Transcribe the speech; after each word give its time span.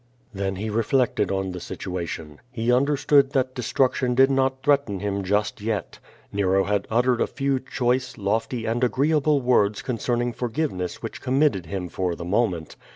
Then 0.33 0.55
he 0.55 0.71
reflected 0.71 1.31
on 1.31 1.51
the 1.51 1.59
situation. 1.59 2.39
He 2.51 2.73
understood 2.73 3.33
that 3.33 3.53
destruction 3.53 4.15
did 4.15 4.31
not 4.31 4.63
threaten 4.63 4.99
him 4.99 5.23
just 5.23 5.61
yet. 5.61 5.99
Nero 6.31 6.63
had 6.63 6.87
uttered 6.89 7.21
a 7.21 7.27
few 7.27 7.59
choice, 7.59 8.17
lofty 8.17 8.65
and 8.65 8.83
agreeable 8.83 9.41
worids 9.43 9.83
concerning 9.83 10.33
forgive 10.33 10.71
ness 10.71 11.03
which 11.03 11.21
committed 11.21 11.67
him 11.67 11.87
for 11.87 12.15
the 12.15 12.25
moment. 12.25 12.75